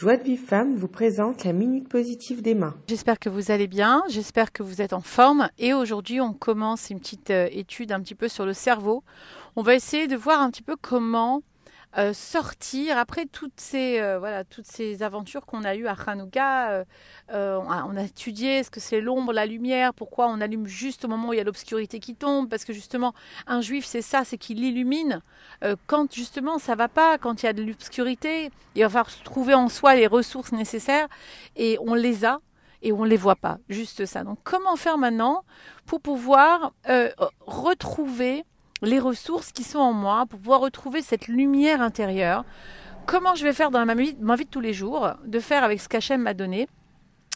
Joie 0.00 0.16
de 0.16 0.22
Vive 0.22 0.42
Femme 0.42 0.76
vous 0.76 0.88
présente 0.88 1.44
la 1.44 1.52
Minute 1.52 1.86
Positive 1.86 2.40
d'Emma. 2.40 2.74
J'espère 2.88 3.18
que 3.18 3.28
vous 3.28 3.50
allez 3.50 3.66
bien, 3.66 4.02
j'espère 4.08 4.50
que 4.50 4.62
vous 4.62 4.80
êtes 4.80 4.94
en 4.94 5.02
forme 5.02 5.50
et 5.58 5.74
aujourd'hui 5.74 6.22
on 6.22 6.32
commence 6.32 6.88
une 6.88 7.00
petite 7.00 7.28
euh, 7.28 7.48
étude 7.52 7.92
un 7.92 8.00
petit 8.00 8.14
peu 8.14 8.26
sur 8.26 8.46
le 8.46 8.54
cerveau. 8.54 9.04
On 9.56 9.62
va 9.62 9.74
essayer 9.74 10.06
de 10.06 10.16
voir 10.16 10.40
un 10.40 10.50
petit 10.50 10.62
peu 10.62 10.76
comment 10.80 11.42
euh, 11.98 12.12
sortir 12.12 12.96
après 12.98 13.26
toutes 13.26 13.58
ces 13.58 13.98
euh, 13.98 14.20
voilà 14.20 14.44
toutes 14.44 14.66
ces 14.66 15.02
aventures 15.02 15.44
qu'on 15.44 15.64
a 15.64 15.74
eues 15.74 15.88
à 15.88 15.96
Hanouka. 16.06 16.84
Euh, 17.32 17.58
on, 17.58 17.96
a, 17.96 18.02
étudié 18.04 18.62
ce 18.62 18.70
que 18.70 18.78
c'est 18.78 19.00
l'ombre, 19.00 19.32
la 19.32 19.44
lumière, 19.44 19.92
pourquoi 19.92 20.28
on 20.28 20.40
allume 20.40 20.68
juste 20.68 21.04
au 21.04 21.08
moment 21.08 21.30
où 21.30 21.32
il 21.32 21.38
y 21.38 21.40
a 21.40 21.44
l'obscurité 21.44 21.98
qui 21.98 22.14
tombe, 22.14 22.48
parce 22.48 22.64
que 22.64 22.72
justement 22.72 23.12
un 23.48 23.60
juif 23.60 23.84
c'est 23.84 24.02
ça, 24.02 24.24
c'est 24.24 24.38
qu'il 24.38 24.62
illumine 24.62 25.20
quand 25.86 26.12
justement 26.14 26.58
ça 26.58 26.76
va 26.76 26.86
pas, 26.86 27.18
quand 27.18 27.42
il 27.42 27.46
y 27.46 27.48
a 27.48 27.52
de 27.52 27.62
l'obscurité, 27.64 28.50
il 28.76 28.82
va 28.82 28.88
falloir 28.88 29.10
trouver 29.24 29.54
en 29.54 29.68
soi 29.68 29.96
les 29.96 30.06
ressources 30.06 30.52
nécessaires 30.52 31.08
et 31.56 31.76
on 31.80 31.94
les 31.94 32.24
a 32.24 32.40
et 32.82 32.92
on 32.92 33.04
ne 33.04 33.10
les 33.10 33.16
voit 33.16 33.36
pas, 33.36 33.58
juste 33.68 34.06
ça. 34.06 34.22
Donc 34.22 34.38
comment 34.44 34.76
faire 34.76 34.96
maintenant 34.96 35.44
pour 35.86 36.00
pouvoir 36.00 36.72
retrouver 37.40 38.44
les 38.82 38.98
ressources 38.98 39.52
qui 39.52 39.64
sont 39.64 39.78
en 39.78 39.92
moi 39.92 40.26
pour 40.26 40.38
pouvoir 40.38 40.60
retrouver 40.60 41.02
cette 41.02 41.28
lumière 41.28 41.80
intérieure. 41.82 42.44
Comment 43.06 43.34
je 43.34 43.44
vais 43.44 43.52
faire 43.52 43.70
dans 43.70 43.84
ma 43.84 43.94
vie, 43.94 44.16
ma 44.20 44.36
vie 44.36 44.44
de 44.44 44.50
tous 44.50 44.60
les 44.60 44.72
jours, 44.72 45.10
de 45.24 45.40
faire 45.40 45.64
avec 45.64 45.80
ce 45.80 45.88
qu'Hachem 45.88 46.22
m'a 46.22 46.34
donné, 46.34 46.68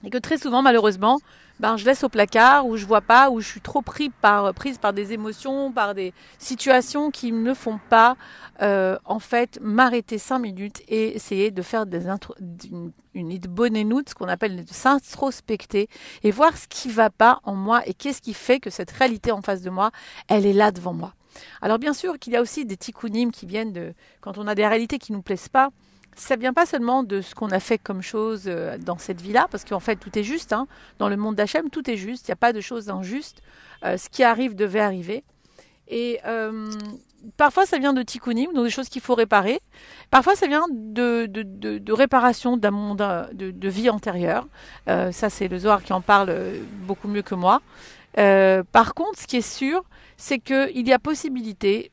et 0.04 0.10
que 0.10 0.18
très 0.18 0.38
souvent, 0.38 0.62
malheureusement, 0.62 1.18
ben, 1.60 1.76
je 1.76 1.84
laisse 1.84 2.04
au 2.04 2.08
placard, 2.08 2.66
ou 2.66 2.76
je 2.76 2.84
vois 2.84 3.00
pas, 3.00 3.30
ou 3.30 3.40
je 3.40 3.48
suis 3.48 3.60
trop 3.60 3.80
pris 3.80 4.10
par, 4.10 4.52
prise 4.52 4.78
par 4.78 4.92
des 4.92 5.12
émotions, 5.12 5.72
par 5.72 5.94
des 5.94 6.12
situations 6.38 7.10
qui 7.10 7.32
ne 7.32 7.54
font 7.54 7.78
pas, 7.88 8.16
euh, 8.60 8.98
en 9.04 9.18
fait, 9.18 9.58
m'arrêter 9.62 10.18
cinq 10.18 10.40
minutes 10.40 10.82
et 10.88 11.14
essayer 11.14 11.50
de 11.50 11.62
faire 11.62 11.86
des 11.86 12.06
une, 12.64 12.92
une 13.14 13.38
bonne 13.38 13.76
énoute, 13.76 14.10
ce 14.10 14.14
qu'on 14.14 14.28
appelle 14.28 14.64
s'introspecter, 14.70 15.88
et 16.22 16.30
voir 16.30 16.56
ce 16.56 16.66
qui 16.68 16.90
va 16.90 17.08
pas 17.08 17.40
en 17.44 17.54
moi 17.54 17.82
et 17.86 17.94
qu'est-ce 17.94 18.20
qui 18.20 18.34
fait 18.34 18.60
que 18.60 18.70
cette 18.70 18.90
réalité 18.90 19.32
en 19.32 19.42
face 19.42 19.62
de 19.62 19.70
moi, 19.70 19.90
elle 20.28 20.44
est 20.44 20.52
là 20.52 20.70
devant 20.70 20.92
moi. 20.92 21.14
Alors 21.62 21.78
bien 21.78 21.92
sûr 21.92 22.18
qu'il 22.18 22.32
y 22.32 22.36
a 22.36 22.40
aussi 22.40 22.64
des 22.64 22.76
tikkunim 22.76 23.30
qui 23.30 23.46
viennent 23.46 23.72
de 23.72 23.94
quand 24.20 24.38
on 24.38 24.46
a 24.46 24.54
des 24.54 24.66
réalités 24.66 24.98
qui 24.98 25.12
ne 25.12 25.16
nous 25.18 25.22
plaisent 25.22 25.48
pas. 25.48 25.70
Ça 26.16 26.36
vient 26.36 26.52
pas 26.52 26.64
seulement 26.64 27.02
de 27.02 27.20
ce 27.20 27.34
qu'on 27.34 27.50
a 27.50 27.58
fait 27.58 27.78
comme 27.78 28.00
chose 28.00 28.44
euh, 28.46 28.78
dans 28.78 28.98
cette 28.98 29.20
vie-là, 29.20 29.48
parce 29.50 29.64
qu'en 29.64 29.80
fait 29.80 29.96
tout 29.96 30.16
est 30.16 30.22
juste. 30.22 30.52
Hein. 30.52 30.68
Dans 30.98 31.08
le 31.08 31.16
monde 31.16 31.34
d'Hachem, 31.34 31.70
tout 31.70 31.90
est 31.90 31.96
juste. 31.96 32.28
Il 32.28 32.30
n'y 32.30 32.34
a 32.34 32.36
pas 32.36 32.52
de 32.52 32.60
choses 32.60 32.88
injustes. 32.88 33.42
Euh, 33.84 33.96
ce 33.96 34.08
qui 34.08 34.22
arrive 34.22 34.54
devait 34.54 34.80
arriver. 34.80 35.24
Et 35.88 36.20
euh, 36.24 36.70
parfois 37.36 37.66
ça 37.66 37.78
vient 37.78 37.92
de 37.92 38.02
tikkunim, 38.02 38.52
donc 38.52 38.64
des 38.64 38.70
choses 38.70 38.88
qu'il 38.88 39.02
faut 39.02 39.16
réparer. 39.16 39.60
Parfois 40.10 40.36
ça 40.36 40.46
vient 40.46 40.66
de, 40.70 41.92
réparation 41.92 42.56
d'un 42.56 42.70
monde 42.70 43.04
de, 43.32 43.68
vie 43.68 43.90
antérieure. 43.90 44.46
ça 44.86 45.28
c'est 45.28 45.48
le 45.48 45.58
Zohar 45.58 45.82
qui 45.82 45.92
en 45.92 46.00
parle 46.00 46.34
beaucoup 46.86 47.08
mieux 47.08 47.22
que 47.22 47.34
moi. 47.34 47.60
Par 48.14 48.94
contre, 48.94 49.18
ce 49.18 49.26
qui 49.26 49.36
est 49.36 49.40
sûr, 49.40 49.82
c'est 50.16 50.38
qu'il 50.38 50.86
y 50.86 50.92
a 50.92 50.98
possibilité 50.98 51.90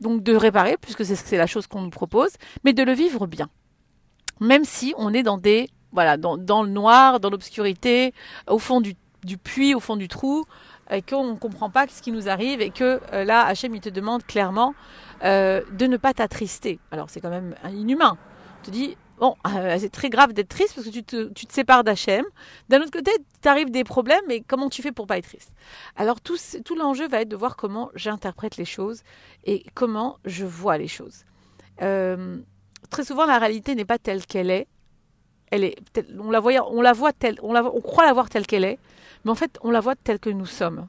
donc 0.00 0.22
de 0.22 0.34
réparer, 0.34 0.76
puisque 0.80 1.04
c'est 1.04 1.36
la 1.36 1.46
chose 1.46 1.66
qu'on 1.66 1.82
nous 1.82 1.90
propose, 1.90 2.30
mais 2.64 2.72
de 2.72 2.82
le 2.82 2.92
vivre 2.92 3.26
bien. 3.26 3.48
Même 4.40 4.64
si 4.64 4.94
on 4.96 5.12
est 5.12 5.22
dans 5.22 5.36
des 5.36 5.68
voilà 5.92 6.16
dans, 6.16 6.36
le 6.62 6.68
noir, 6.68 7.20
dans 7.20 7.30
l'obscurité, 7.30 8.14
au 8.46 8.58
fond 8.58 8.80
du, 8.80 8.94
puits, 9.38 9.74
au 9.74 9.80
fond 9.80 9.96
du 9.96 10.08
trou, 10.08 10.44
et 10.90 11.02
qu'on 11.02 11.32
ne 11.32 11.36
comprend 11.36 11.70
pas 11.70 11.86
ce 11.88 12.00
qui 12.00 12.12
nous 12.12 12.28
arrive, 12.28 12.60
et 12.60 12.70
que 12.70 13.00
euh, 13.12 13.24
là, 13.24 13.44
Hachem, 13.44 13.74
il 13.74 13.80
te 13.80 13.88
demande 13.88 14.24
clairement 14.24 14.74
euh, 15.24 15.62
de 15.72 15.86
ne 15.86 15.96
pas 15.96 16.14
t'attrister. 16.14 16.78
Alors 16.90 17.10
c'est 17.10 17.20
quand 17.20 17.30
même 17.30 17.54
inhumain. 17.72 18.16
On 18.60 18.66
te 18.66 18.70
dit, 18.70 18.96
Bon, 19.20 19.36
euh, 19.46 19.76
c'est 19.78 19.92
très 19.92 20.08
grave 20.08 20.32
d'être 20.32 20.48
triste 20.48 20.74
parce 20.74 20.86
que 20.86 20.92
tu 20.92 21.04
te, 21.04 21.28
tu 21.34 21.44
sépares 21.50 21.84
d'Hachem. 21.84 22.24
D'un 22.70 22.80
autre 22.80 22.90
côté, 22.90 23.10
t'arrives 23.42 23.70
des 23.70 23.84
problèmes, 23.84 24.22
mais 24.26 24.40
comment 24.40 24.70
tu 24.70 24.80
fais 24.80 24.92
pour 24.92 25.06
pas 25.06 25.18
être 25.18 25.28
triste? 25.28 25.52
Alors 25.94 26.22
tout, 26.22 26.38
l'enjeu 26.74 27.06
va 27.06 27.20
être 27.20 27.28
de 27.28 27.36
voir 27.36 27.56
comment 27.56 27.90
j'interprète 27.94 28.56
les 28.56 28.64
choses 28.64 29.02
et 29.44 29.66
comment 29.74 30.16
je 30.24 30.46
vois 30.46 30.78
les 30.78 30.88
choses. 30.88 31.24
Euh, 31.82 32.38
très 32.88 33.04
souvent, 33.04 33.26
la 33.26 33.38
réalité 33.38 33.74
n'est 33.74 33.84
pas 33.84 33.98
telle 33.98 34.24
qu'elle 34.24 34.50
est. 34.50 34.66
Elle 35.50 35.64
est, 35.64 35.76
on 36.18 36.28
on 36.28 36.30
la 36.30 36.40
voit 36.40 36.62
on, 37.42 37.52
la, 37.52 37.64
on 37.64 37.80
croit 37.82 38.06
la 38.06 38.14
voir 38.14 38.30
telle 38.30 38.46
qu'elle 38.46 38.64
est, 38.64 38.78
mais 39.26 39.30
en 39.30 39.34
fait, 39.34 39.58
on 39.62 39.70
la 39.70 39.80
voit 39.80 39.96
telle 39.96 40.18
que 40.18 40.30
nous 40.30 40.46
sommes. 40.46 40.88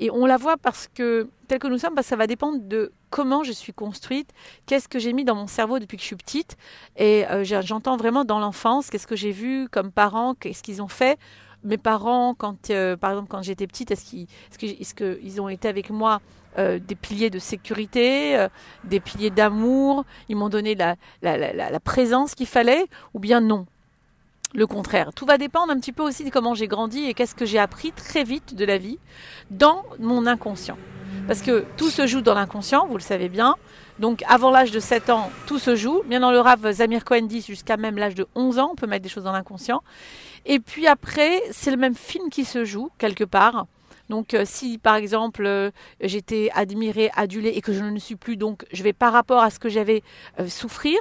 Et 0.00 0.10
on 0.10 0.26
la 0.26 0.36
voit 0.36 0.56
parce 0.56 0.88
que, 0.88 1.28
tel 1.48 1.58
que 1.58 1.66
nous 1.68 1.78
sommes, 1.78 1.94
ça 2.02 2.16
va 2.16 2.26
dépendre 2.26 2.58
de 2.60 2.92
comment 3.10 3.44
je 3.44 3.52
suis 3.52 3.72
construite, 3.72 4.30
qu'est-ce 4.66 4.88
que 4.88 4.98
j'ai 4.98 5.12
mis 5.12 5.24
dans 5.24 5.34
mon 5.34 5.46
cerveau 5.46 5.78
depuis 5.78 5.96
que 5.96 6.02
je 6.02 6.06
suis 6.08 6.16
petite. 6.16 6.56
Et 6.96 7.26
euh, 7.28 7.44
j'entends 7.44 7.96
vraiment 7.96 8.24
dans 8.24 8.40
l'enfance, 8.40 8.90
qu'est-ce 8.90 9.06
que 9.06 9.16
j'ai 9.16 9.32
vu 9.32 9.68
comme 9.68 9.92
parents, 9.92 10.34
qu'est-ce 10.34 10.62
qu'ils 10.62 10.82
ont 10.82 10.88
fait. 10.88 11.18
Mes 11.62 11.78
parents, 11.78 12.34
euh, 12.70 12.96
par 12.96 13.10
exemple, 13.10 13.28
quand 13.28 13.42
j'étais 13.42 13.66
petite, 13.66 13.92
est-ce 13.92 14.94
qu'ils 14.94 15.40
ont 15.40 15.48
été 15.48 15.68
avec 15.68 15.90
moi 15.90 16.20
euh, 16.58 16.80
des 16.80 16.96
piliers 16.96 17.30
de 17.30 17.38
sécurité, 17.38 18.46
des 18.84 18.98
piliers 18.98 19.30
d'amour, 19.30 20.04
ils 20.28 20.36
m'ont 20.36 20.48
donné 20.48 20.74
la 20.74 21.80
présence 21.84 22.34
qu'il 22.34 22.48
fallait, 22.48 22.86
ou 23.14 23.20
bien 23.20 23.40
non? 23.40 23.66
Le 24.54 24.66
contraire. 24.66 25.10
Tout 25.14 25.26
va 25.26 25.38
dépendre 25.38 25.72
un 25.72 25.78
petit 25.78 25.92
peu 25.92 26.02
aussi 26.02 26.24
de 26.24 26.30
comment 26.30 26.54
j'ai 26.54 26.68
grandi 26.68 27.04
et 27.04 27.14
qu'est-ce 27.14 27.34
que 27.34 27.46
j'ai 27.46 27.58
appris 27.58 27.92
très 27.92 28.24
vite 28.24 28.54
de 28.54 28.64
la 28.64 28.78
vie 28.78 28.98
dans 29.50 29.84
mon 29.98 30.26
inconscient. 30.26 30.76
Parce 31.26 31.42
que 31.42 31.64
tout 31.76 31.90
se 31.90 32.06
joue 32.06 32.20
dans 32.20 32.34
l'inconscient, 32.34 32.86
vous 32.86 32.96
le 32.96 33.02
savez 33.02 33.28
bien. 33.28 33.54
Donc 33.98 34.24
avant 34.28 34.50
l'âge 34.50 34.70
de 34.70 34.80
7 34.80 35.10
ans, 35.10 35.30
tout 35.46 35.58
se 35.58 35.76
joue. 35.76 36.02
Bien 36.06 36.20
dans 36.20 36.32
le 36.32 36.40
Rav 36.40 36.72
Zamir 36.72 37.04
Cohen 37.04 37.22
dit 37.22 37.42
jusqu'à 37.42 37.76
même 37.76 37.96
l'âge 37.96 38.14
de 38.14 38.26
11 38.34 38.58
ans, 38.58 38.70
on 38.72 38.74
peut 38.74 38.86
mettre 38.86 39.02
des 39.02 39.08
choses 39.08 39.24
dans 39.24 39.32
l'inconscient. 39.32 39.82
Et 40.46 40.58
puis 40.58 40.86
après, 40.86 41.40
c'est 41.52 41.70
le 41.70 41.76
même 41.76 41.94
film 41.94 42.28
qui 42.30 42.44
se 42.44 42.64
joue 42.64 42.90
quelque 42.98 43.24
part. 43.24 43.66
Donc 44.12 44.34
euh, 44.34 44.42
si 44.44 44.76
par 44.76 44.96
exemple 44.96 45.46
euh, 45.46 45.70
j'étais 46.02 46.50
admirée, 46.52 47.10
adulée 47.16 47.48
et 47.48 47.62
que 47.62 47.72
je 47.72 47.82
ne 47.82 47.98
suis 47.98 48.14
plus, 48.14 48.36
donc 48.36 48.66
je 48.70 48.82
vais 48.82 48.92
par 48.92 49.10
rapport 49.10 49.42
à 49.42 49.48
ce 49.48 49.58
que 49.58 49.70
j'avais 49.70 50.02
euh, 50.38 50.48
souffrir. 50.48 50.98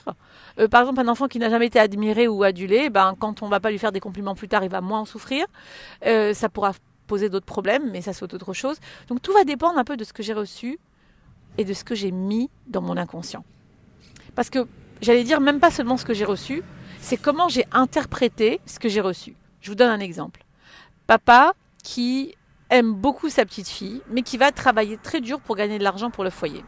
par 0.71 0.79
exemple 0.79 1.01
un 1.01 1.09
enfant 1.09 1.27
qui 1.27 1.37
n'a 1.37 1.49
jamais 1.49 1.65
été 1.65 1.77
admiré 1.77 2.29
ou 2.29 2.43
adulé, 2.43 2.89
ben, 2.89 3.13
quand 3.19 3.43
on 3.43 3.49
va 3.49 3.59
pas 3.59 3.69
lui 3.69 3.79
faire 3.79 3.91
des 3.91 3.99
compliments 3.99 4.33
plus 4.33 4.47
tard, 4.47 4.63
il 4.63 4.69
va 4.69 4.79
moins 4.79 5.01
en 5.01 5.05
souffrir. 5.05 5.45
ça 6.05 6.47
pourra 6.47 6.71
poser 7.07 7.27
d'autres 7.27 7.45
problèmes, 7.45 7.91
mais 7.91 7.99
ça 7.99 8.13
c'est 8.13 8.33
autre 8.33 8.53
chose. 8.53 8.77
Donc 9.09 9.21
tout 9.21 9.33
va 9.33 9.43
dépendre 9.43 9.77
un 9.77 9.83
peu 9.83 9.97
de 9.97 10.05
ce 10.05 10.13
que 10.13 10.23
j'ai 10.23 10.31
reçu 10.31 10.79
et 11.57 11.65
de 11.65 11.73
ce 11.73 11.83
que 11.83 11.95
j'ai 11.95 12.11
mis 12.11 12.49
dans 12.67 12.81
mon 12.81 12.95
inconscient. 12.95 13.43
Parce 14.35 14.49
que 14.49 14.59
j'allais 15.01 15.25
dire 15.25 15.41
même 15.41 15.59
pas 15.59 15.69
seulement 15.69 15.97
ce 15.97 16.05
que 16.05 16.13
j'ai 16.13 16.23
reçu, 16.23 16.63
c'est 17.01 17.17
comment 17.17 17.49
j'ai 17.49 17.65
interprété 17.73 18.61
ce 18.65 18.79
que 18.79 18.87
j'ai 18.87 19.01
reçu. 19.01 19.35
Je 19.59 19.69
vous 19.69 19.75
donne 19.75 19.89
un 19.89 19.99
exemple. 19.99 20.45
Papa 21.07 21.51
qui 21.83 22.35
aime 22.71 22.93
beaucoup 22.93 23.29
sa 23.29 23.45
petite 23.45 23.67
fille, 23.67 24.01
mais 24.09 24.23
qui 24.23 24.37
va 24.37 24.51
travailler 24.51 24.97
très 24.97 25.21
dur 25.21 25.39
pour 25.39 25.55
gagner 25.55 25.77
de 25.77 25.83
l'argent 25.83 26.09
pour 26.09 26.23
le 26.23 26.31
foyer. 26.31 26.63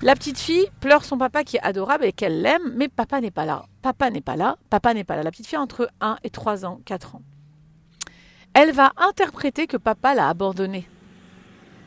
La 0.00 0.14
petite 0.14 0.38
fille 0.38 0.66
pleure 0.80 1.04
son 1.04 1.18
papa 1.18 1.44
qui 1.44 1.58
est 1.58 1.62
adorable 1.62 2.06
et 2.06 2.12
qu'elle 2.12 2.40
l'aime, 2.40 2.72
mais 2.74 2.88
papa 2.88 3.20
n'est 3.20 3.30
pas 3.30 3.44
là. 3.44 3.66
Papa 3.82 4.08
n'est 4.08 4.22
pas 4.22 4.36
là, 4.36 4.56
papa 4.70 4.94
n'est 4.94 5.04
pas 5.04 5.16
là. 5.16 5.22
La 5.22 5.30
petite 5.30 5.46
fille 5.46 5.58
a 5.58 5.60
entre 5.60 5.90
1 6.00 6.16
et 6.24 6.30
3 6.30 6.64
ans, 6.64 6.80
4 6.86 7.16
ans. 7.16 7.22
Elle 8.54 8.72
va 8.72 8.92
interpréter 8.96 9.66
que 9.66 9.76
papa 9.76 10.14
l'a 10.14 10.28
abandonnée. 10.28 10.88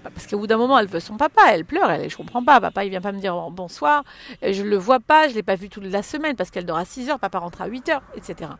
Parce 0.03 0.27
qu'au 0.27 0.37
bout 0.37 0.47
d'un 0.47 0.57
moment, 0.57 0.77
elle 0.77 0.87
veut 0.87 0.99
son 0.99 1.15
papa, 1.15 1.41
elle 1.49 1.65
pleure, 1.65 1.89
elle, 1.89 2.09
je 2.09 2.17
comprends 2.17 2.43
pas, 2.43 2.59
papa 2.59 2.83
il 2.83 2.89
vient 2.89 3.01
pas 3.01 3.13
me 3.13 3.19
dire 3.19 3.49
bonsoir, 3.51 4.03
je 4.41 4.61
le 4.61 4.75
vois 4.75 4.99
pas, 4.99 5.29
je 5.29 5.33
l'ai 5.33 5.43
pas 5.43 5.55
vu 5.55 5.69
toute 5.69 5.85
la 5.85 6.03
semaine 6.03 6.35
parce 6.35 6.51
qu'elle 6.51 6.65
dort 6.65 6.77
à 6.77 6.85
6 6.85 7.09
heures, 7.09 7.19
papa 7.19 7.39
rentre 7.39 7.61
à 7.61 7.67
8 7.67 7.89
heures, 7.89 8.03
etc. 8.15 8.51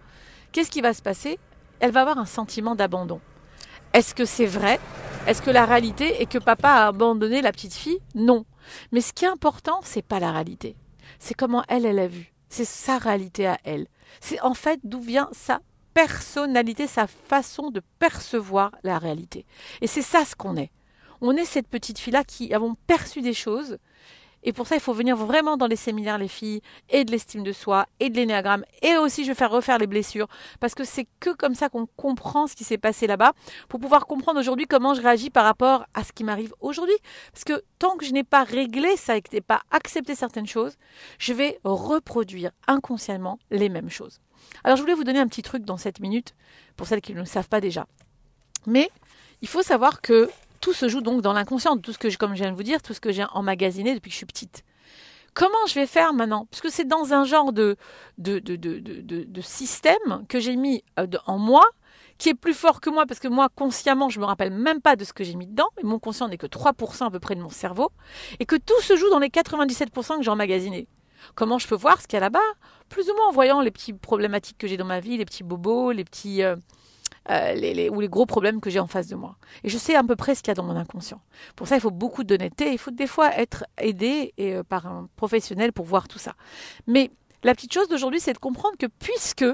Qu'est-ce 0.53 0.71
qui 0.71 0.79
va 0.79 0.93
se 0.93 1.01
passer? 1.01 1.37
Elle 1.81 1.91
va 1.91 2.01
avoir 2.01 2.17
un 2.17 2.25
sentiment 2.25 2.75
d'abandon. 2.75 3.19
Est-ce 3.93 4.15
que 4.15 4.25
c'est 4.25 4.47
vrai? 4.47 4.79
Est-ce 5.27 5.43
que 5.43 5.51
la 5.51 5.65
réalité 5.65 6.19
est 6.19 6.25
que 6.25 6.39
papa 6.39 6.69
a 6.69 6.87
abandonné 6.87 7.43
la 7.43 7.51
petite 7.51 7.75
fille? 7.75 7.99
Non. 8.15 8.43
Mais 8.91 9.01
ce 9.01 9.13
qui 9.13 9.25
est 9.25 9.27
important, 9.27 9.81
c'est 9.83 10.01
pas 10.01 10.19
la 10.19 10.31
réalité. 10.31 10.75
C'est 11.19 11.35
comment 11.35 11.63
elle, 11.67 11.85
elle 11.85 11.99
a 11.99 12.07
vu. 12.07 12.33
C'est 12.49 12.65
sa 12.65 12.97
réalité 12.97 13.45
à 13.45 13.59
elle. 13.63 13.85
C'est 14.19 14.41
en 14.41 14.55
fait 14.55 14.79
d'où 14.83 14.99
vient 14.99 15.29
sa 15.31 15.59
personnalité, 15.93 16.87
sa 16.87 17.05
façon 17.05 17.69
de 17.69 17.83
percevoir 17.99 18.71
la 18.83 18.97
réalité. 18.97 19.45
Et 19.81 19.87
c'est 19.87 20.01
ça 20.01 20.25
ce 20.25 20.35
qu'on 20.35 20.57
est. 20.57 20.71
On 21.21 21.37
est 21.37 21.45
cette 21.45 21.67
petite 21.67 21.99
fille-là 21.99 22.23
qui 22.23 22.51
avons 22.51 22.73
perçu 22.87 23.21
des 23.21 23.35
choses 23.35 23.77
et 24.43 24.53
pour 24.53 24.67
ça, 24.67 24.75
il 24.75 24.81
faut 24.81 24.93
venir 24.93 25.15
vraiment 25.15 25.57
dans 25.57 25.67
les 25.67 25.75
séminaires, 25.75 26.17
les 26.17 26.27
filles, 26.27 26.61
et 26.89 27.05
de 27.05 27.11
l'estime 27.11 27.43
de 27.43 27.51
soi, 27.51 27.87
et 27.99 28.09
de 28.09 28.15
l'énéagramme, 28.15 28.63
et 28.81 28.97
aussi 28.97 29.23
je 29.23 29.29
vais 29.29 29.35
faire 29.35 29.51
refaire 29.51 29.77
les 29.77 29.87
blessures, 29.87 30.27
parce 30.59 30.75
que 30.75 30.83
c'est 30.83 31.07
que 31.19 31.31
comme 31.31 31.55
ça 31.55 31.69
qu'on 31.69 31.85
comprend 31.85 32.47
ce 32.47 32.55
qui 32.55 32.63
s'est 32.63 32.77
passé 32.77 33.07
là-bas, 33.07 33.33
pour 33.69 33.79
pouvoir 33.79 34.05
comprendre 34.05 34.39
aujourd'hui 34.39 34.65
comment 34.65 34.93
je 34.93 35.01
réagis 35.01 35.29
par 35.29 35.45
rapport 35.45 35.85
à 35.93 36.03
ce 36.03 36.11
qui 36.11 36.23
m'arrive 36.23 36.53
aujourd'hui. 36.59 36.95
Parce 37.31 37.43
que 37.43 37.63
tant 37.79 37.97
que 37.97 38.05
je 38.05 38.11
n'ai 38.11 38.23
pas 38.23 38.43
réglé 38.43 38.95
ça 38.97 39.17
et 39.17 39.21
que 39.21 39.29
je 39.31 39.37
n'ai 39.37 39.41
pas 39.41 39.61
accepté 39.71 40.15
certaines 40.15 40.47
choses, 40.47 40.77
je 41.19 41.33
vais 41.33 41.59
reproduire 41.63 42.51
inconsciemment 42.67 43.39
les 43.51 43.69
mêmes 43.69 43.89
choses. 43.89 44.19
Alors 44.63 44.77
je 44.77 44.81
voulais 44.81 44.93
vous 44.93 45.03
donner 45.03 45.19
un 45.19 45.27
petit 45.27 45.41
truc 45.41 45.63
dans 45.63 45.77
cette 45.77 45.99
minute, 45.99 46.35
pour 46.75 46.87
celles 46.87 47.01
qui 47.01 47.13
ne 47.13 47.19
le 47.19 47.25
savent 47.25 47.49
pas 47.49 47.61
déjà. 47.61 47.87
Mais 48.65 48.89
il 49.41 49.47
faut 49.47 49.61
savoir 49.61 50.01
que 50.01 50.29
tout 50.63 50.71
se 50.73 50.87
joue 50.87 51.01
donc 51.01 51.21
dans 51.21 51.33
l'inconscient, 51.33 51.77
tout 51.77 51.91
ce 51.91 51.97
que, 51.97 52.15
comme 52.15 52.35
je 52.35 52.41
viens 52.41 52.51
de 52.51 52.55
vous 52.55 52.63
dire, 52.63 52.81
tout 52.81 52.93
ce 52.93 53.01
que 53.01 53.11
j'ai 53.11 53.25
emmagasiné 53.33 53.93
depuis 53.95 54.07
que 54.07 54.13
je 54.13 54.17
suis 54.17 54.25
petite. 54.25 54.63
Comment 55.33 55.65
je 55.67 55.73
vais 55.73 55.87
faire 55.87 56.13
maintenant? 56.13 56.47
Parce 56.49 56.61
que 56.61 56.69
c'est 56.69 56.87
dans 56.87 57.13
un 57.13 57.25
genre 57.25 57.51
de, 57.51 57.75
de, 58.17 58.39
de, 58.39 58.55
de, 58.55 59.41
système 59.41 60.25
que 60.29 60.39
j'ai 60.39 60.55
mis 60.55 60.81
euh, 60.99 61.07
en 61.25 61.37
moi 61.37 61.65
qui 62.17 62.29
est 62.29 62.33
plus 62.33 62.53
fort 62.53 62.79
que 62.79 62.89
moi, 62.89 63.05
parce 63.05 63.19
que 63.19 63.27
moi, 63.27 63.49
consciemment, 63.53 64.07
je 64.07 64.21
me 64.21 64.25
rappelle 64.25 64.51
même 64.51 64.79
pas 64.79 64.95
de 64.95 65.03
ce 65.03 65.11
que 65.11 65.25
j'ai 65.25 65.35
mis 65.35 65.47
dedans, 65.47 65.67
et 65.81 65.83
mon 65.83 65.99
conscient 65.99 66.29
n'est 66.29 66.37
que 66.37 66.47
3% 66.47 67.07
à 67.07 67.11
peu 67.11 67.19
près 67.19 67.35
de 67.35 67.41
mon 67.41 67.49
cerveau, 67.49 67.91
et 68.39 68.45
que 68.45 68.55
tout 68.55 68.79
se 68.81 68.95
joue 68.95 69.09
dans 69.09 69.19
les 69.19 69.27
97% 69.27 70.17
que 70.17 70.23
j'ai 70.23 70.29
emmagasinés. 70.29 70.87
Comment 71.35 71.57
je 71.57 71.67
peux 71.67 71.75
voir 71.75 71.99
ce 71.99 72.07
qu'il 72.07 72.15
y 72.15 72.17
a 72.17 72.21
là-bas? 72.21 72.39
Plus 72.87 73.09
ou 73.09 73.15
moins 73.15 73.27
en 73.27 73.31
voyant 73.31 73.59
les 73.59 73.71
petites 73.71 73.99
problématiques 73.99 74.57
que 74.57 74.67
j'ai 74.67 74.77
dans 74.77 74.85
ma 74.85 75.01
vie, 75.01 75.17
les 75.17 75.25
petits 75.25 75.43
bobos, 75.43 75.91
les 75.91 76.05
petits... 76.05 76.41
Euh, 76.41 76.55
euh, 77.29 77.53
les, 77.53 77.89
ou 77.89 78.01
les 78.01 78.09
gros 78.09 78.25
problèmes 78.25 78.59
que 78.59 78.69
j'ai 78.69 78.79
en 78.79 78.87
face 78.87 79.07
de 79.07 79.15
moi. 79.15 79.37
Et 79.63 79.69
je 79.69 79.77
sais 79.77 79.95
à 79.95 80.03
peu 80.03 80.15
près 80.15 80.35
ce 80.35 80.43
qu'il 80.43 80.49
y 80.49 80.51
a 80.51 80.55
dans 80.55 80.63
mon 80.63 80.75
inconscient. 80.75 81.21
Pour 81.55 81.67
ça, 81.67 81.75
il 81.75 81.81
faut 81.81 81.91
beaucoup 81.91 82.23
d'honnêteté. 82.23 82.71
Il 82.71 82.77
faut 82.77 82.91
des 82.91 83.07
fois 83.07 83.33
être 83.37 83.65
aidé 83.77 84.33
et, 84.37 84.55
euh, 84.55 84.63
par 84.63 84.87
un 84.87 85.07
professionnel 85.15 85.71
pour 85.71 85.85
voir 85.85 86.07
tout 86.07 86.19
ça. 86.19 86.35
Mais 86.87 87.11
la 87.43 87.53
petite 87.55 87.73
chose 87.73 87.87
d'aujourd'hui, 87.87 88.19
c'est 88.19 88.33
de 88.33 88.39
comprendre 88.39 88.77
que 88.77 88.87
puisque 88.87 89.45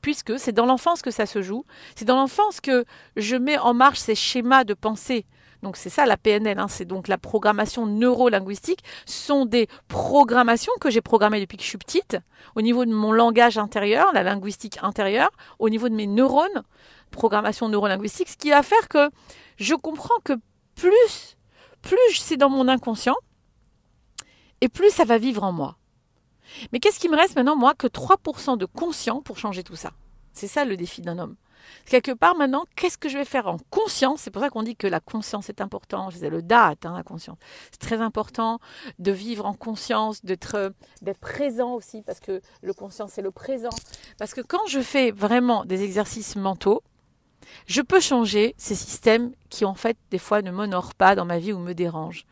puisque 0.00 0.36
c'est 0.38 0.50
dans 0.50 0.66
l'enfance 0.66 1.00
que 1.00 1.12
ça 1.12 1.26
se 1.26 1.42
joue, 1.42 1.64
c'est 1.94 2.04
dans 2.04 2.16
l'enfance 2.16 2.60
que 2.60 2.84
je 3.16 3.36
mets 3.36 3.56
en 3.58 3.72
marche 3.72 4.00
ces 4.00 4.16
schémas 4.16 4.64
de 4.64 4.74
pensée. 4.74 5.26
Donc 5.62 5.76
c'est 5.76 5.90
ça 5.90 6.06
la 6.06 6.16
PNL, 6.16 6.58
hein, 6.58 6.66
c'est 6.68 6.84
donc 6.84 7.06
la 7.06 7.18
programmation 7.18 7.86
neuro-linguistique, 7.86 8.82
sont 9.06 9.46
des 9.46 9.68
programmations 9.86 10.72
que 10.80 10.90
j'ai 10.90 11.00
programmées 11.00 11.40
depuis 11.40 11.56
que 11.56 11.62
je 11.62 11.68
suis 11.68 11.78
petite, 11.78 12.16
au 12.56 12.62
niveau 12.62 12.84
de 12.84 12.92
mon 12.92 13.12
langage 13.12 13.58
intérieur, 13.58 14.12
la 14.12 14.24
linguistique 14.24 14.78
intérieure, 14.82 15.30
au 15.60 15.68
niveau 15.68 15.88
de 15.88 15.94
mes 15.94 16.08
neurones, 16.08 16.64
programmation 17.12 17.68
neurolinguistique, 17.68 18.28
ce 18.28 18.36
qui 18.36 18.50
va 18.50 18.62
faire 18.64 18.88
que 18.88 19.10
je 19.56 19.74
comprends 19.74 20.18
que 20.24 20.32
plus, 20.74 21.36
plus 21.80 22.16
c'est 22.18 22.36
dans 22.36 22.50
mon 22.50 22.66
inconscient, 22.66 23.16
et 24.60 24.68
plus 24.68 24.90
ça 24.90 25.04
va 25.04 25.18
vivre 25.18 25.44
en 25.44 25.52
moi. 25.52 25.76
Mais 26.72 26.80
qu'est-ce 26.80 26.98
qui 26.98 27.08
me 27.08 27.16
reste 27.16 27.36
maintenant, 27.36 27.56
moi, 27.56 27.74
que 27.74 27.86
3% 27.86 28.58
de 28.58 28.66
conscient 28.66 29.22
pour 29.22 29.38
changer 29.38 29.62
tout 29.62 29.76
ça? 29.76 29.92
C'est 30.32 30.48
ça 30.48 30.64
le 30.64 30.76
défi 30.76 31.02
d'un 31.02 31.18
homme. 31.18 31.36
Quelque 31.86 32.12
part 32.12 32.36
maintenant, 32.36 32.64
qu'est-ce 32.76 32.98
que 32.98 33.08
je 33.08 33.18
vais 33.18 33.24
faire 33.24 33.46
en 33.46 33.58
conscience? 33.70 34.22
C'est 34.22 34.30
pour 34.30 34.42
ça 34.42 34.50
qu'on 34.50 34.62
dit 34.62 34.76
que 34.76 34.86
la 34.86 35.00
conscience 35.00 35.48
est 35.48 35.60
importante. 35.60 36.12
C'est 36.18 36.30
le 36.30 36.42
date, 36.42 36.86
hein, 36.86 36.94
la 36.96 37.02
conscience. 37.02 37.38
C'est 37.70 37.80
très 37.80 38.00
important 38.00 38.58
de 38.98 39.12
vivre 39.12 39.46
en 39.46 39.54
conscience, 39.54 40.24
d'être 40.24 40.72
présent 41.20 41.74
aussi, 41.74 42.02
parce 42.02 42.20
que 42.20 42.40
le 42.62 42.72
conscient, 42.72 43.08
c'est 43.08 43.22
le 43.22 43.30
présent. 43.30 43.70
Parce 44.18 44.34
que 44.34 44.40
quand 44.40 44.66
je 44.68 44.80
fais 44.80 45.10
vraiment 45.10 45.64
des 45.64 45.82
exercices 45.82 46.36
mentaux, 46.36 46.82
je 47.66 47.82
peux 47.82 48.00
changer 48.00 48.54
ces 48.56 48.76
systèmes 48.76 49.32
qui, 49.50 49.64
en 49.64 49.74
fait, 49.74 49.96
des 50.10 50.18
fois 50.18 50.42
ne 50.42 50.50
m'honorent 50.50 50.94
pas 50.94 51.14
dans 51.14 51.24
ma 51.24 51.38
vie 51.38 51.52
ou 51.52 51.58
me 51.58 51.74
dérangent. 51.74 52.24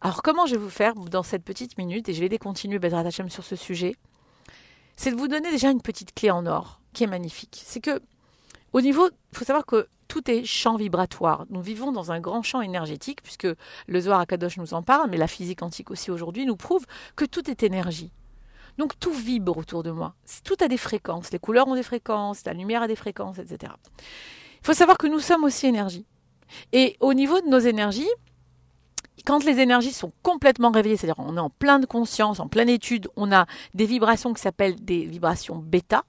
Alors, 0.00 0.22
comment 0.22 0.46
je 0.46 0.54
vais 0.54 0.60
vous 0.60 0.70
faire 0.70 0.94
dans 0.94 1.22
cette 1.22 1.42
petite 1.42 1.76
minute, 1.76 2.08
et 2.08 2.14
je 2.14 2.20
vais 2.20 2.28
les 2.28 2.38
continuer, 2.38 2.78
Bezrat 2.78 3.00
Hachem, 3.00 3.28
sur 3.28 3.44
ce 3.44 3.56
sujet, 3.56 3.96
c'est 4.96 5.10
de 5.10 5.16
vous 5.16 5.28
donner 5.28 5.50
déjà 5.50 5.70
une 5.70 5.82
petite 5.82 6.14
clé 6.14 6.30
en 6.30 6.46
or 6.46 6.80
qui 6.92 7.02
est 7.02 7.08
magnifique. 7.08 7.62
C'est 7.64 7.80
que, 7.80 8.00
au 8.74 8.80
niveau, 8.80 9.08
il 9.32 9.38
faut 9.38 9.44
savoir 9.44 9.64
que 9.64 9.88
tout 10.08 10.30
est 10.30 10.44
champ 10.44 10.76
vibratoire. 10.76 11.46
Nous 11.48 11.62
vivons 11.62 11.92
dans 11.92 12.10
un 12.10 12.20
grand 12.20 12.42
champ 12.42 12.60
énergétique, 12.60 13.22
puisque 13.22 13.46
le 13.86 14.00
Zohar 14.00 14.20
Akadosh 14.20 14.58
nous 14.58 14.74
en 14.74 14.82
parle, 14.82 15.08
mais 15.10 15.16
la 15.16 15.28
physique 15.28 15.60
quantique 15.60 15.90
aussi 15.92 16.10
aujourd'hui 16.10 16.44
nous 16.44 16.56
prouve 16.56 16.84
que 17.14 17.24
tout 17.24 17.48
est 17.48 17.62
énergie. 17.62 18.12
Donc 18.76 18.98
tout 18.98 19.12
vibre 19.12 19.56
autour 19.56 19.84
de 19.84 19.92
moi. 19.92 20.14
Tout 20.44 20.56
a 20.60 20.66
des 20.66 20.76
fréquences. 20.76 21.30
Les 21.30 21.38
couleurs 21.38 21.68
ont 21.68 21.76
des 21.76 21.84
fréquences, 21.84 22.44
la 22.44 22.52
lumière 22.52 22.82
a 22.82 22.88
des 22.88 22.96
fréquences, 22.96 23.38
etc. 23.38 23.72
Il 23.98 24.66
faut 24.66 24.74
savoir 24.74 24.98
que 24.98 25.06
nous 25.06 25.20
sommes 25.20 25.44
aussi 25.44 25.66
énergie. 25.66 26.04
Et 26.72 26.96
au 26.98 27.14
niveau 27.14 27.40
de 27.40 27.46
nos 27.46 27.60
énergies, 27.60 28.10
quand 29.24 29.44
les 29.44 29.60
énergies 29.60 29.92
sont 29.92 30.12
complètement 30.22 30.72
réveillées, 30.72 30.96
c'est-à-dire 30.96 31.22
on 31.24 31.36
est 31.36 31.40
en 31.40 31.50
pleine 31.50 31.86
conscience, 31.86 32.40
en 32.40 32.48
pleine 32.48 32.68
étude, 32.68 33.08
on 33.14 33.30
a 33.30 33.46
des 33.72 33.86
vibrations 33.86 34.34
qui 34.34 34.42
s'appellent 34.42 34.84
des 34.84 35.06
vibrations 35.06 35.56
bêta, 35.56 36.04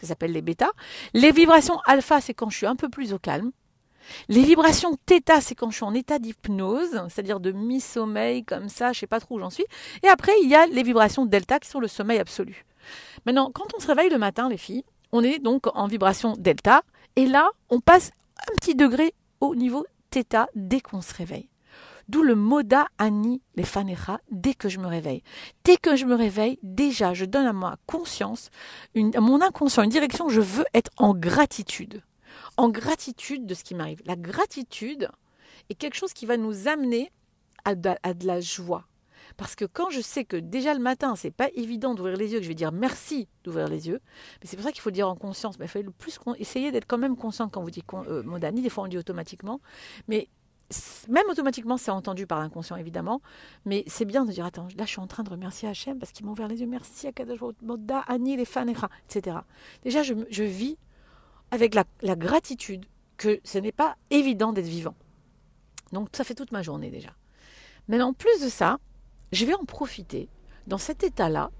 ça 0.00 0.06
s'appelle 0.08 0.32
les 0.32 0.42
bêta. 0.42 0.70
Les 1.14 1.32
vibrations 1.32 1.78
alpha, 1.86 2.20
c'est 2.20 2.34
quand 2.34 2.50
je 2.50 2.56
suis 2.56 2.66
un 2.66 2.76
peu 2.76 2.88
plus 2.88 3.12
au 3.12 3.18
calme. 3.18 3.52
Les 4.28 4.42
vibrations 4.42 4.96
θ, 5.08 5.40
c'est 5.40 5.54
quand 5.54 5.70
je 5.70 5.76
suis 5.76 5.84
en 5.84 5.94
état 5.94 6.18
d'hypnose, 6.18 7.02
c'est-à-dire 7.08 7.40
de 7.40 7.52
mi-sommeil 7.52 8.44
comme 8.44 8.68
ça, 8.68 8.92
je 8.92 9.00
sais 9.00 9.06
pas 9.06 9.20
trop 9.20 9.36
où 9.36 9.40
j'en 9.40 9.50
suis. 9.50 9.66
Et 10.02 10.08
après, 10.08 10.32
il 10.42 10.48
y 10.48 10.54
a 10.54 10.66
les 10.66 10.82
vibrations 10.82 11.26
delta 11.26 11.58
qui 11.58 11.68
sont 11.68 11.80
le 11.80 11.88
sommeil 11.88 12.18
absolu. 12.18 12.64
Maintenant, 13.24 13.50
quand 13.52 13.66
on 13.76 13.80
se 13.80 13.86
réveille 13.86 14.10
le 14.10 14.18
matin, 14.18 14.48
les 14.48 14.56
filles, 14.56 14.84
on 15.12 15.22
est 15.22 15.38
donc 15.38 15.66
en 15.74 15.86
vibration 15.86 16.34
delta. 16.38 16.82
Et 17.16 17.26
là, 17.26 17.48
on 17.70 17.80
passe 17.80 18.10
un 18.48 18.54
petit 18.56 18.74
degré 18.74 19.14
au 19.40 19.54
niveau 19.54 19.84
θ 20.12 20.46
dès 20.54 20.80
qu'on 20.80 21.02
se 21.02 21.14
réveille. 21.14 21.48
D'où 22.08 22.22
le 22.22 22.34
moda 22.34 22.86
ani 22.98 23.42
les 23.56 23.64
fanera 23.64 24.20
dès 24.30 24.54
que 24.54 24.68
je 24.68 24.78
me 24.78 24.86
réveille. 24.86 25.22
Dès 25.64 25.76
que 25.76 25.96
je 25.96 26.04
me 26.04 26.14
réveille, 26.14 26.58
déjà, 26.62 27.14
je 27.14 27.24
donne 27.24 27.46
à 27.46 27.52
ma 27.52 27.76
conscience, 27.86 28.50
à 28.94 29.20
mon 29.20 29.42
inconscient, 29.42 29.82
une 29.82 29.90
direction, 29.90 30.28
je 30.28 30.40
veux 30.40 30.66
être 30.72 30.90
en 30.98 31.14
gratitude. 31.14 32.02
En 32.56 32.68
gratitude 32.68 33.46
de 33.46 33.54
ce 33.54 33.64
qui 33.64 33.74
m'arrive. 33.74 34.02
La 34.06 34.16
gratitude 34.16 35.08
est 35.68 35.74
quelque 35.74 35.96
chose 35.96 36.12
qui 36.12 36.26
va 36.26 36.36
nous 36.36 36.68
amener 36.68 37.10
à 37.64 37.74
de 37.74 38.26
la 38.26 38.40
joie. 38.40 38.86
Parce 39.36 39.54
que 39.54 39.64
quand 39.64 39.90
je 39.90 40.00
sais 40.00 40.24
que 40.24 40.36
déjà 40.36 40.72
le 40.72 40.80
matin, 40.80 41.16
c'est 41.16 41.30
pas 41.30 41.48
évident 41.54 41.94
d'ouvrir 41.94 42.16
les 42.16 42.32
yeux, 42.32 42.38
que 42.38 42.44
je 42.44 42.48
vais 42.48 42.54
dire 42.54 42.72
merci 42.72 43.28
d'ouvrir 43.44 43.68
les 43.68 43.88
yeux, 43.88 44.00
mais 44.40 44.46
c'est 44.46 44.56
pour 44.56 44.64
ça 44.64 44.72
qu'il 44.72 44.80
faut 44.80 44.90
le 44.90 44.94
dire 44.94 45.08
en 45.08 45.16
conscience. 45.16 45.58
Mais 45.58 45.66
il 45.66 45.68
faut 45.68 45.82
le 45.82 45.90
plus 45.90 46.18
essayer 46.38 46.70
d'être 46.70 46.86
quand 46.86 46.98
même 46.98 47.16
conscient 47.16 47.48
quand 47.48 47.62
vous 47.62 47.70
dites 47.70 47.84
euh, 47.94 48.22
modani. 48.22 48.62
Des 48.62 48.70
fois, 48.70 48.84
on 48.84 48.88
dit 48.88 48.98
automatiquement, 48.98 49.60
mais 50.08 50.28
même 51.08 51.26
automatiquement, 51.28 51.76
c'est 51.76 51.90
entendu 51.90 52.26
par 52.26 52.40
l'inconscient 52.40 52.76
évidemment, 52.76 53.20
mais 53.64 53.84
c'est 53.86 54.04
bien 54.04 54.24
de 54.24 54.32
dire 54.32 54.44
attends, 54.44 54.68
là 54.76 54.84
je 54.84 54.90
suis 54.90 55.00
en 55.00 55.06
train 55.06 55.22
de 55.22 55.30
remercier 55.30 55.68
Hachem 55.68 55.98
parce 55.98 56.12
qu'il 56.12 56.26
m'a 56.26 56.32
ouvert 56.32 56.48
les 56.48 56.60
yeux, 56.60 56.66
merci 56.66 57.06
à 57.06 57.12
Kadosh 57.12 57.38
Moda, 57.62 58.00
Ani, 58.08 58.36
les 58.36 58.44
Fanecha, 58.44 58.88
etc. 59.08 59.38
Déjà, 59.82 60.02
je, 60.02 60.14
je 60.30 60.42
vis 60.42 60.76
avec 61.50 61.74
la 61.74 62.16
gratitude 62.16 62.86
que 63.16 63.40
ce 63.44 63.58
n'est 63.58 63.72
pas 63.72 63.96
évident 64.10 64.52
d'être 64.52 64.66
vivant. 64.66 64.94
Donc 65.92 66.08
ça 66.12 66.24
fait 66.24 66.34
toute 66.34 66.52
ma 66.52 66.62
journée 66.62 66.90
déjà. 66.90 67.10
Mais 67.88 68.00
en 68.02 68.12
plus 68.12 68.40
de 68.42 68.48
ça, 68.48 68.78
je 69.32 69.44
vais 69.44 69.54
en 69.54 69.64
profiter 69.64 70.28
dans 70.66 70.78
cet 70.78 71.04
état-là, 71.04 71.50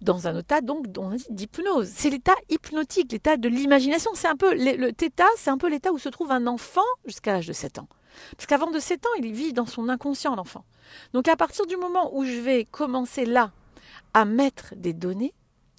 dans 0.00 0.28
un 0.28 0.38
état 0.38 0.60
donc 0.60 0.86
on 0.98 1.10
dit 1.10 1.26
d'hypnose. 1.30 1.90
C'est 1.94 2.10
l'état 2.10 2.34
hypnotique, 2.48 3.12
l'état 3.12 3.36
de 3.36 3.48
l'imagination. 3.48 4.10
C'est 4.14 4.28
un 4.28 4.36
peu 4.36 4.54
le, 4.54 4.76
le 4.76 4.92
c'est 5.36 5.50
un 5.50 5.58
peu 5.58 5.68
l'état 5.68 5.92
où 5.92 5.98
se 5.98 6.08
trouve 6.08 6.30
un 6.30 6.46
enfant 6.46 6.80
jusqu'à 7.06 7.32
l'âge 7.32 7.46
de 7.46 7.52
7 7.52 7.78
ans. 7.80 7.88
Parce 8.36 8.46
qu'avant 8.46 8.70
de 8.70 8.78
7 8.78 9.06
ans, 9.06 9.14
il 9.18 9.32
vit 9.32 9.52
dans 9.52 9.66
son 9.66 9.88
inconscient 9.88 10.34
l'enfant. 10.34 10.64
Donc 11.12 11.28
à 11.28 11.36
partir 11.36 11.66
du 11.66 11.76
moment 11.76 12.14
où 12.16 12.24
je 12.24 12.38
vais 12.40 12.64
commencer 12.64 13.24
là 13.24 13.52
à 14.14 14.24
mettre 14.24 14.74
des 14.76 14.92
données 14.92 15.34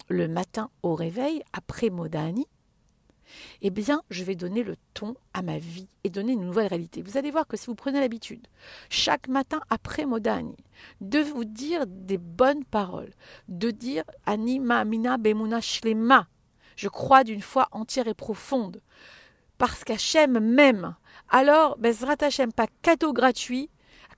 le 0.08 0.28
matin 0.28 0.70
au 0.82 0.94
réveil 0.94 1.42
après 1.52 1.90
Modani, 1.90 2.46
eh 3.62 3.70
bien, 3.70 4.02
je 4.10 4.24
vais 4.24 4.34
donner 4.34 4.62
le 4.62 4.76
ton 4.94 5.14
à 5.34 5.42
ma 5.42 5.58
vie 5.58 5.88
et 6.04 6.10
donner 6.10 6.32
une 6.32 6.44
nouvelle 6.44 6.66
réalité. 6.66 7.02
Vous 7.02 7.16
allez 7.16 7.30
voir 7.30 7.46
que 7.46 7.56
si 7.56 7.66
vous 7.66 7.74
prenez 7.74 8.00
l'habitude, 8.00 8.46
chaque 8.88 9.28
matin 9.28 9.60
après 9.70 10.06
Modani, 10.06 10.56
de 11.00 11.20
vous 11.20 11.44
dire 11.44 11.86
des 11.86 12.18
bonnes 12.18 12.64
paroles, 12.64 13.12
de 13.48 13.70
dire 13.70 14.04
Anima 14.26 14.78
Amina 14.78 15.18
Bemuna 15.18 15.60
Shlema, 15.60 16.28
je 16.76 16.88
crois 16.88 17.24
d'une 17.24 17.42
foi 17.42 17.68
entière 17.72 18.08
et 18.08 18.14
profonde, 18.14 18.80
parce 19.58 19.84
qu'Hachem 19.84 20.40
m'aime. 20.40 20.96
Alors, 21.28 21.76
Bezrat 21.78 22.16
Hachem, 22.20 22.52
pas 22.52 22.66
cadeau 22.82 23.12
gratuit, 23.12 23.68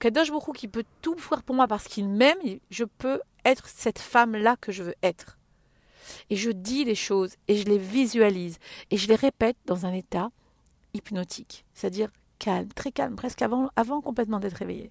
Kadosh 0.03 0.33
Baruch 0.33 0.57
qui 0.57 0.67
peut 0.67 0.83
tout 1.01 1.17
faire 1.17 1.45
pour 1.45 1.55
moi 1.55 1.69
parce 1.69 1.85
qu'il 1.87 2.09
m'aime, 2.09 2.39
je 2.71 2.83
peux 2.83 3.21
être 3.45 3.69
cette 3.69 4.01
femme-là 4.01 4.57
que 4.61 4.73
je 4.73 4.83
veux 4.83 4.97
être. 5.01 5.39
Et 6.33 6.37
je 6.37 6.51
dis 6.51 6.87
les 6.87 6.95
choses 6.95 7.35
et 7.47 7.59
je 7.59 7.67
les 7.67 7.77
visualise 7.77 8.57
et 8.91 8.97
je 8.97 9.07
les 9.07 9.17
répète 9.17 9.59
dans 9.67 9.85
un 9.85 9.93
état 9.93 10.31
hypnotique, 10.95 11.67
c'est-à-dire 11.75 12.09
calme, 12.39 12.73
très 12.73 12.91
calme, 12.91 13.17
presque 13.17 13.43
avant, 13.43 13.69
avant 13.77 14.01
complètement 14.01 14.41
d'être 14.41 14.57
réveillé. 14.57 14.91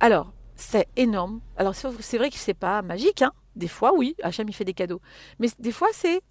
Alors, 0.00 0.32
c'est 0.54 0.88
énorme. 0.96 1.42
Alors, 1.58 1.74
c'est 1.74 2.16
vrai 2.16 2.30
que 2.30 2.38
c'est 2.38 2.54
pas 2.54 2.80
magique, 2.80 3.20
hein. 3.20 3.34
Des 3.54 3.68
fois, 3.68 3.92
oui, 3.92 4.16
Hachem, 4.22 4.48
il 4.48 4.54
fait 4.54 4.64
des 4.64 4.72
cadeaux. 4.72 5.02
Mais 5.40 5.48
des 5.58 5.72
fois, 5.72 5.88
c'est 5.92 6.22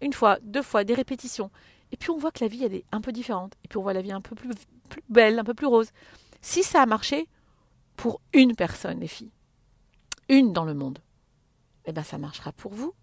une 0.00 0.14
fois, 0.14 0.40
deux 0.42 0.62
fois, 0.62 0.82
des 0.82 0.94
répétitions. 0.94 1.52
Et 1.92 1.96
puis, 1.96 2.10
on 2.10 2.18
voit 2.18 2.32
que 2.32 2.42
la 2.42 2.48
vie, 2.48 2.64
elle 2.64 2.74
est 2.74 2.84
un 2.90 3.00
peu 3.00 3.12
différente. 3.12 3.54
Et 3.62 3.68
puis, 3.68 3.78
on 3.78 3.82
voit 3.82 3.92
la 3.92 4.02
vie 4.02 4.10
un 4.10 4.20
peu 4.20 4.34
plus, 4.34 4.50
plus 4.88 5.02
belle, 5.08 5.38
un 5.38 5.44
peu 5.44 5.54
plus 5.54 5.68
rose. 5.68 5.92
Si 6.40 6.64
ça 6.64 6.82
a 6.82 6.86
marché 6.86 7.28
pour 7.94 8.20
une 8.32 8.56
personne, 8.56 8.98
les 8.98 9.06
filles, 9.06 9.30
une 10.28 10.52
dans 10.52 10.64
le 10.64 10.74
monde, 10.74 10.98
eh 11.84 11.92
bien, 11.92 12.02
ça 12.02 12.18
marchera 12.18 12.50
pour 12.50 12.74
vous 12.74 12.94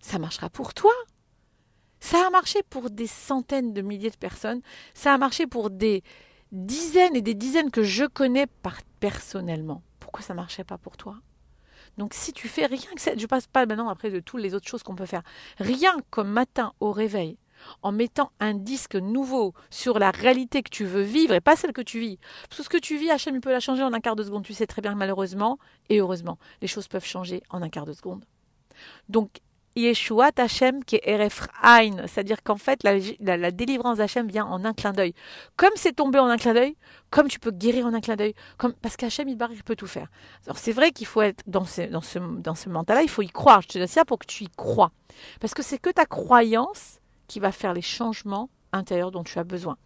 ça 0.00 0.18
marchera 0.18 0.50
pour 0.50 0.74
toi. 0.74 0.92
Ça 2.00 2.26
a 2.26 2.30
marché 2.30 2.60
pour 2.68 2.90
des 2.90 3.06
centaines 3.06 3.72
de 3.72 3.82
milliers 3.82 4.10
de 4.10 4.16
personnes. 4.16 4.60
Ça 4.94 5.14
a 5.14 5.18
marché 5.18 5.46
pour 5.46 5.70
des 5.70 6.02
dizaines 6.52 7.16
et 7.16 7.22
des 7.22 7.34
dizaines 7.34 7.70
que 7.70 7.82
je 7.82 8.04
connais 8.04 8.46
personnellement. 9.00 9.82
Pourquoi 9.98 10.22
ça 10.22 10.34
ne 10.34 10.40
marchait 10.40 10.64
pas 10.64 10.78
pour 10.78 10.96
toi? 10.96 11.16
Donc 11.98 12.14
si 12.14 12.32
tu 12.32 12.48
fais 12.48 12.66
rien 12.66 12.90
que 12.94 13.00
ça, 13.00 13.16
je 13.16 13.26
passe 13.26 13.46
pas 13.46 13.66
maintenant 13.66 13.88
après 13.88 14.10
de 14.10 14.20
toutes 14.20 14.40
les 14.40 14.54
autres 14.54 14.68
choses 14.68 14.82
qu'on 14.82 14.94
peut 14.94 15.06
faire. 15.06 15.22
Rien 15.58 15.96
comme 16.10 16.28
matin 16.28 16.72
au 16.80 16.92
réveil, 16.92 17.38
en 17.82 17.92
mettant 17.92 18.30
un 18.38 18.54
disque 18.54 18.96
nouveau 18.96 19.54
sur 19.70 19.98
la 19.98 20.10
réalité 20.10 20.62
que 20.62 20.70
tu 20.70 20.84
veux 20.84 21.02
vivre 21.02 21.34
et 21.34 21.40
pas 21.40 21.56
celle 21.56 21.72
que 21.72 21.80
tu 21.80 21.98
vis. 21.98 22.18
Parce 22.48 22.58
que 22.58 22.64
ce 22.64 22.68
que 22.68 22.76
tu 22.76 22.98
vis, 22.98 23.10
Hachem, 23.10 23.34
il 23.34 23.40
peut 23.40 23.50
la 23.50 23.60
changer 23.60 23.82
en 23.82 23.92
un 23.92 24.00
quart 24.00 24.16
de 24.16 24.22
seconde. 24.22 24.44
Tu 24.44 24.52
sais 24.52 24.66
très 24.66 24.82
bien, 24.82 24.94
malheureusement 24.94 25.58
et 25.88 26.00
heureusement, 26.00 26.38
les 26.60 26.68
choses 26.68 26.88
peuvent 26.88 27.04
changer 27.04 27.42
en 27.50 27.62
un 27.62 27.70
quart 27.70 27.86
de 27.86 27.94
seconde. 27.94 28.24
Donc, 29.08 29.40
Yeshua 29.76 30.30
Hachem 30.36 30.82
qui 30.84 30.96
est 30.96 31.08
Eref 31.08 31.46
c'est-à-dire 32.06 32.42
qu'en 32.42 32.56
fait 32.56 32.82
la, 32.82 33.50
délivrance 33.50 33.98
d'Hachem 33.98 34.26
vient 34.26 34.46
en 34.46 34.64
un 34.64 34.72
clin 34.72 34.92
d'œil. 34.92 35.14
Comme 35.56 35.70
c'est 35.76 35.92
tombé 35.92 36.18
en 36.18 36.26
un 36.26 36.36
clin 36.36 36.54
d'œil, 36.54 36.76
comme 37.10 37.28
tu 37.28 37.38
peux 37.38 37.50
guérir 37.50 37.86
en 37.86 37.94
un 37.94 38.00
clin 38.00 38.16
d'œil, 38.16 38.34
comme 38.56 38.72
parce 38.72 38.96
qu'Hachem 38.96 39.28
il 39.28 39.36
peut 39.64 39.76
tout 39.76 39.86
faire. 39.86 40.08
Alors 40.46 40.58
c'est 40.58 40.72
vrai 40.72 40.90
qu'il 40.90 41.06
faut 41.06 41.22
être 41.22 41.42
dans 41.46 41.64
ce, 41.64 41.82
dans 41.82 42.00
ce, 42.00 42.18
dans 42.18 42.54
ce 42.54 42.68
mental-là, 42.68 43.02
il 43.02 43.08
faut 43.08 43.22
y 43.22 43.28
croire. 43.28 43.62
Je 43.62 43.68
te 43.68 43.78
dis 43.78 43.88
ça 43.88 44.04
pour 44.04 44.18
que 44.18 44.26
tu 44.26 44.44
y 44.44 44.48
crois, 44.48 44.90
parce 45.40 45.54
que 45.54 45.62
c'est 45.62 45.78
que 45.78 45.90
ta 45.90 46.06
croyance 46.06 46.98
qui 47.28 47.40
va 47.40 47.52
faire 47.52 47.74
les 47.74 47.82
changements 47.82 48.48
intérieurs 48.72 49.10
dont 49.10 49.24
tu 49.24 49.38
as 49.38 49.44
besoin. 49.44 49.76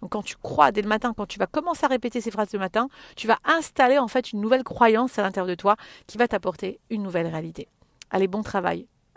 Donc 0.00 0.12
quand 0.12 0.22
tu 0.22 0.36
crois 0.36 0.72
dès 0.72 0.82
le 0.82 0.88
matin, 0.88 1.12
quand 1.16 1.26
tu 1.26 1.38
vas 1.38 1.46
commencer 1.46 1.84
à 1.84 1.88
répéter 1.88 2.20
ces 2.20 2.30
phrases 2.30 2.52
le 2.52 2.58
matin, 2.58 2.88
tu 3.16 3.26
vas 3.26 3.38
installer 3.44 3.98
en 3.98 4.08
fait 4.08 4.32
une 4.32 4.40
nouvelle 4.40 4.64
croyance 4.64 5.18
à 5.18 5.22
l'intérieur 5.22 5.48
de 5.48 5.54
toi 5.54 5.76
qui 6.06 6.18
va 6.18 6.28
t'apporter 6.28 6.80
une 6.90 7.02
nouvelle 7.02 7.26
réalité. 7.26 7.68
Allez, 8.10 8.28
bon 8.28 8.42
travail. 8.42 8.86